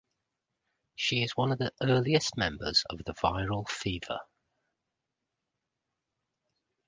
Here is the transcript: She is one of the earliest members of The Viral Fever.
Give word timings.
She 0.95 1.21
is 1.21 1.37
one 1.37 1.51
of 1.51 1.59
the 1.59 1.71
earliest 1.79 2.35
members 2.35 2.83
of 2.89 3.03
The 3.05 3.13
Viral 3.13 3.69
Fever. 3.69 4.21